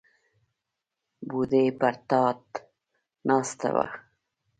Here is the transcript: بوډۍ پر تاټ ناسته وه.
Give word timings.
بوډۍ 1.29 1.65
پر 1.79 1.93
تاټ 2.09 2.43
ناسته 3.27 3.69
وه. 3.75 3.85